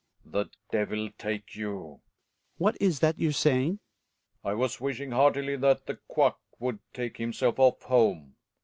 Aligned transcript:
The 0.25 0.47
devil 0.71 1.11
take 1.19 1.55
you! 1.55 1.69
Hjalmar. 1.69 2.01
What 2.57 2.77
is 2.81 3.01
that 3.01 3.19
you're 3.19 3.31
saying? 3.31 3.81
Relling. 4.43 4.49
I 4.49 4.53
was 4.55 4.81
wishing 4.81 5.11
heartily 5.11 5.55
that 5.57 5.85
the 5.85 5.99
quack 6.07 6.37
would 6.57 6.79
take 6.91 7.17
himself 7.17 7.59
off 7.59 7.83
home. 7.83 8.35